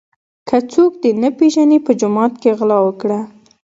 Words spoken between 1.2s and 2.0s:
نه پیژني په